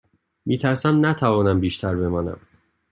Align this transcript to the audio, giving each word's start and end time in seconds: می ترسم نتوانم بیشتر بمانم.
می 0.45 0.57
ترسم 0.57 1.05
نتوانم 1.05 1.59
بیشتر 1.59 1.95
بمانم. 1.95 2.39